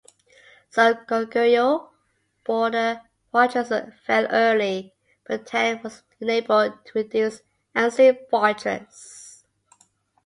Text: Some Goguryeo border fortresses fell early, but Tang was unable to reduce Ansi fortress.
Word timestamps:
Some 0.71 0.95
Goguryeo 1.05 1.89
border 2.43 3.03
fortresses 3.31 3.93
fell 4.03 4.25
early, 4.31 4.95
but 5.27 5.45
Tang 5.45 5.79
was 5.83 6.01
unable 6.19 6.71
to 6.71 6.91
reduce 6.95 7.43
Ansi 7.75 8.27
fortress. 8.31 9.45